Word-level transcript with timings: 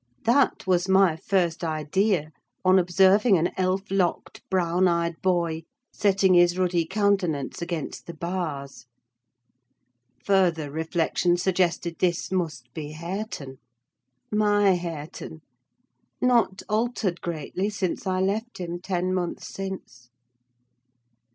That 0.25 0.65
was 0.65 0.89
my 0.89 1.15
first 1.15 1.63
idea 1.63 2.31
on 2.65 2.79
observing 2.79 3.37
an 3.37 3.51
elf 3.55 3.83
locked, 3.91 4.41
brown 4.49 4.87
eyed 4.87 5.21
boy 5.21 5.61
setting 5.93 6.33
his 6.33 6.57
ruddy 6.57 6.85
countenance 6.87 7.61
against 7.61 8.07
the 8.07 8.15
bars. 8.15 8.87
Further 10.25 10.71
reflection 10.71 11.37
suggested 11.37 11.97
this 11.99 12.31
must 12.31 12.73
be 12.73 12.93
Hareton, 12.93 13.59
my 14.31 14.71
Hareton, 14.75 15.41
not 16.19 16.63
altered 16.67 17.21
greatly 17.21 17.69
since 17.69 18.07
I 18.07 18.21
left 18.21 18.57
him, 18.57 18.79
ten 18.79 19.13
months 19.13 19.53
since. 19.53 20.09